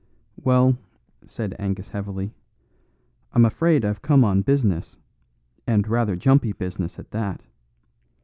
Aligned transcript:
"Well," 0.43 0.79
said 1.27 1.55
Angus 1.59 1.89
heavily. 1.89 2.33
"I'm 3.33 3.45
afraid 3.45 3.85
I've 3.85 4.01
come 4.01 4.23
on 4.23 4.41
business, 4.41 4.97
and 5.67 5.87
rather 5.87 6.15
jumpy 6.15 6.53
business 6.53 6.97
at 6.97 7.11
that. 7.11 7.43